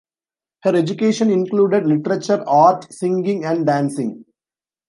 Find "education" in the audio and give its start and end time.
0.75-1.29